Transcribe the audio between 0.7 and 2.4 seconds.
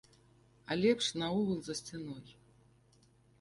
А лепш наогул за сцяной.